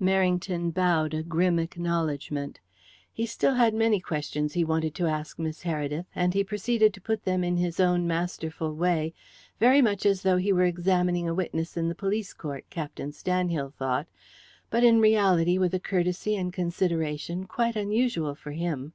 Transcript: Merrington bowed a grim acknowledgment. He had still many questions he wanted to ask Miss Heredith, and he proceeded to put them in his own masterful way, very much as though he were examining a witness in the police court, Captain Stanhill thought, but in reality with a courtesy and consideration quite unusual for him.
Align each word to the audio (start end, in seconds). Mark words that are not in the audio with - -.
Merrington 0.00 0.72
bowed 0.72 1.12
a 1.12 1.22
grim 1.22 1.58
acknowledgment. 1.58 2.58
He 3.12 3.24
had 3.24 3.28
still 3.28 3.70
many 3.72 4.00
questions 4.00 4.54
he 4.54 4.64
wanted 4.64 4.94
to 4.94 5.06
ask 5.06 5.38
Miss 5.38 5.60
Heredith, 5.64 6.06
and 6.14 6.32
he 6.32 6.42
proceeded 6.42 6.94
to 6.94 7.02
put 7.02 7.24
them 7.26 7.44
in 7.44 7.58
his 7.58 7.78
own 7.78 8.06
masterful 8.06 8.74
way, 8.74 9.12
very 9.60 9.82
much 9.82 10.06
as 10.06 10.22
though 10.22 10.38
he 10.38 10.54
were 10.54 10.64
examining 10.64 11.28
a 11.28 11.34
witness 11.34 11.76
in 11.76 11.90
the 11.90 11.94
police 11.94 12.32
court, 12.32 12.64
Captain 12.70 13.12
Stanhill 13.12 13.74
thought, 13.74 14.06
but 14.70 14.82
in 14.84 15.00
reality 15.02 15.58
with 15.58 15.74
a 15.74 15.80
courtesy 15.80 16.34
and 16.34 16.50
consideration 16.50 17.44
quite 17.44 17.76
unusual 17.76 18.34
for 18.34 18.52
him. 18.52 18.94